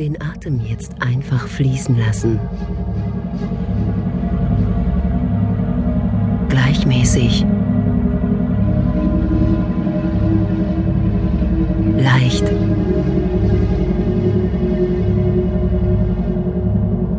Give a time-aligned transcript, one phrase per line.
[0.00, 2.40] Den Atem jetzt einfach fließen lassen.
[6.48, 7.44] Gleichmäßig.
[11.98, 12.50] Leicht.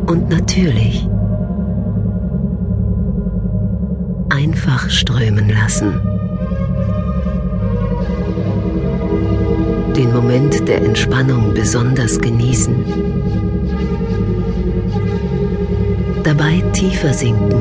[0.08, 1.08] Und natürlich.
[4.28, 6.11] Einfach strömen lassen.
[9.96, 12.74] Den Moment der Entspannung besonders genießen.
[16.22, 17.52] Dabei tiefer sinken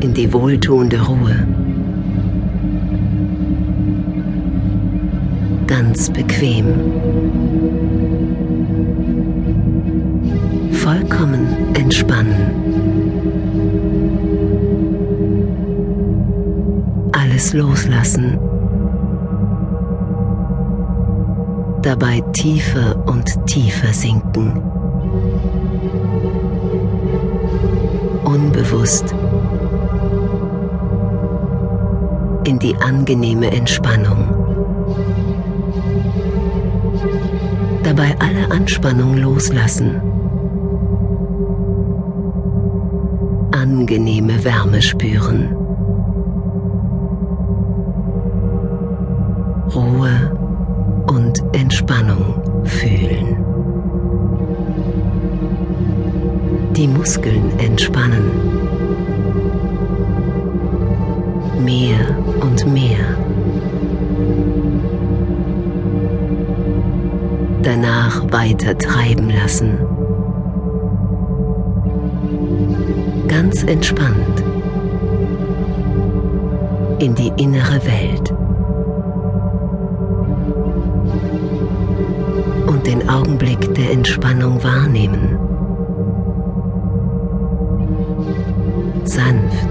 [0.00, 1.46] in die wohltuende Ruhe.
[5.66, 6.66] Ganz bequem.
[10.72, 12.34] Vollkommen entspannen.
[17.12, 18.55] Alles loslassen.
[21.86, 24.60] Dabei tiefer und tiefer sinken.
[28.24, 29.14] Unbewusst
[32.44, 34.34] in die angenehme Entspannung.
[37.84, 40.00] Dabei alle Anspannung loslassen.
[43.52, 45.54] Angenehme Wärme spüren.
[49.72, 50.45] Ruhe
[51.06, 53.44] und Entspannung fühlen.
[56.72, 58.30] Die Muskeln entspannen.
[61.64, 63.16] Mehr und mehr.
[67.62, 69.78] Danach weiter treiben lassen.
[73.26, 74.44] Ganz entspannt
[76.98, 78.45] in die innere Welt.
[82.86, 85.38] Den Augenblick der Entspannung wahrnehmen.
[89.04, 89.68] Sanft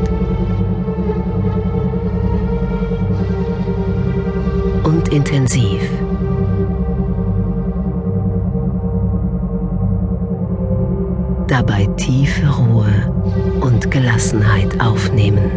[4.83, 5.81] und intensiv.
[11.47, 12.91] Dabei tiefe Ruhe
[13.61, 15.51] und Gelassenheit aufnehmen.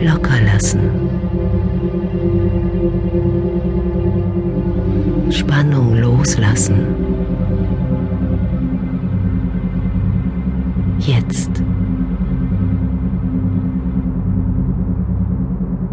[0.00, 1.05] Locker lassen.
[5.46, 6.74] Spannung loslassen.
[10.98, 11.62] Jetzt.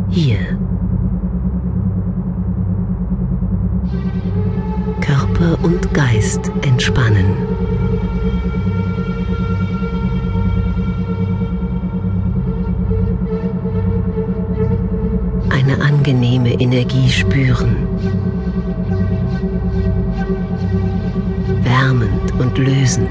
[0.10, 0.40] Hier.
[5.02, 7.26] Körper und Geist entspannen.
[15.52, 17.93] Eine angenehme Energie spüren.
[21.64, 23.10] Wärmend und lösend.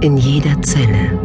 [0.00, 1.18] In jeder Zelle.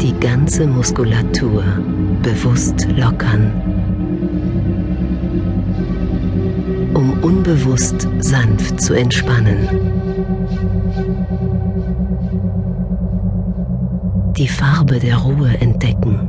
[0.00, 1.62] Die ganze Muskulatur
[2.22, 3.52] bewusst lockern,
[6.94, 9.68] um unbewusst sanft zu entspannen.
[14.36, 16.28] Die Farbe der Ruhe entdecken.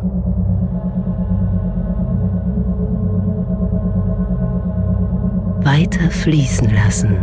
[5.76, 7.18] Weiter fließen lassen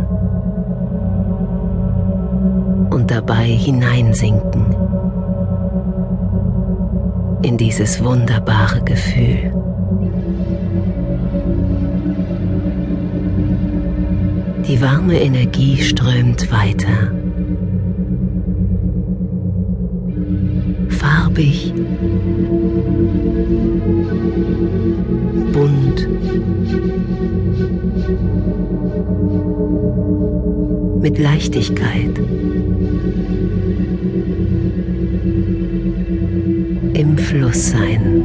[2.91, 4.75] und dabei hineinsinken
[7.41, 9.51] in dieses wunderbare Gefühl.
[14.67, 17.11] Die warme Energie strömt weiter.
[20.89, 21.73] Farbig,
[31.03, 32.17] mit Leichtigkeit.
[36.93, 38.23] Im Fluss sein.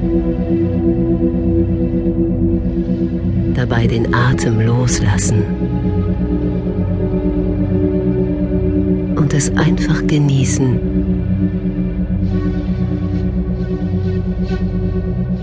[3.55, 5.43] Dabei den Atem loslassen.
[9.17, 10.79] Und es einfach genießen,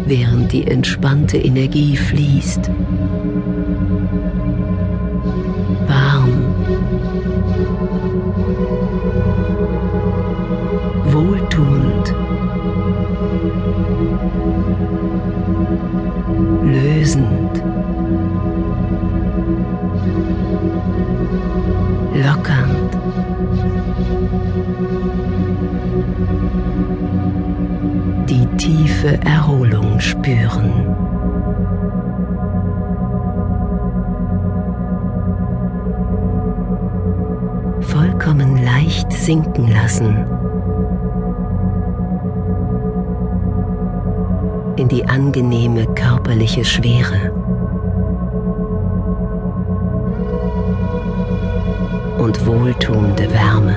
[0.05, 2.71] während die entspannte Energie fließt.
[22.23, 22.97] Lockernd.
[28.65, 30.71] tiefe Erholung spüren.
[37.81, 40.25] Vollkommen leicht sinken lassen.
[44.77, 47.54] In die angenehme körperliche Schwere.
[52.17, 53.75] Und wohltuende Wärme.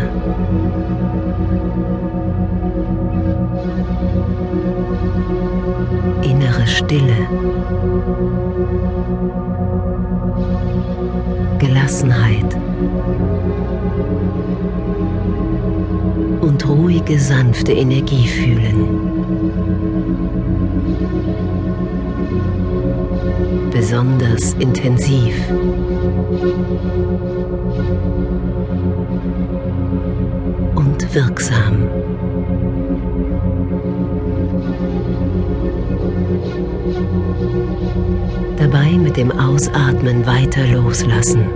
[6.22, 7.16] innere Stille,
[11.58, 12.56] Gelassenheit
[16.40, 20.27] und ruhige, sanfte Energie fühlen.
[23.90, 25.34] Besonders intensiv.
[30.74, 31.88] Und wirksam.
[38.58, 41.46] Dabei mit dem Ausatmen weiter loslassen.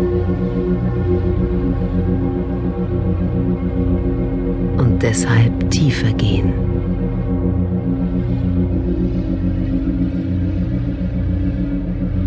[4.79, 6.72] Und deshalb tiefer gehen.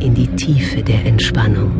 [0.06, 1.72] In die Tiefe der Entspannung.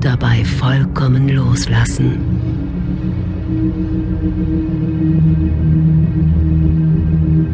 [0.00, 2.18] Dabei vollkommen loslassen.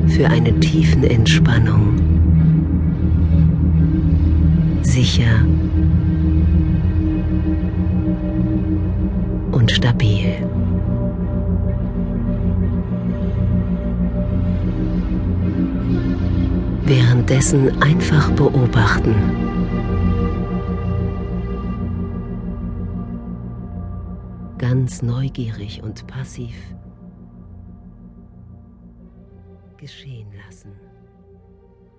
[0.08, 1.96] für eine tiefen Entspannung.
[4.82, 5.44] Sicher
[9.52, 10.59] und stabil.
[16.90, 19.14] Währenddessen einfach beobachten.
[24.58, 26.56] Ganz neugierig und passiv
[29.76, 30.72] geschehen lassen.